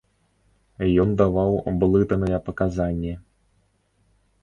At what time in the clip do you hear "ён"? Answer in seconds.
1.03-1.09